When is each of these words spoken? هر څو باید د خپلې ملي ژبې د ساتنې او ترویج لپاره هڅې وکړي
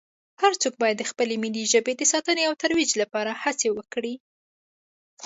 هر 0.41 0.53
څو 0.61 0.67
باید 0.81 0.97
د 0.99 1.03
خپلې 1.11 1.35
ملي 1.43 1.63
ژبې 1.73 1.93
د 1.97 2.03
ساتنې 2.13 2.43
او 2.49 2.53
ترویج 2.63 2.91
لپاره 3.01 3.31
هڅې 3.43 3.69
وکړي 3.77 4.13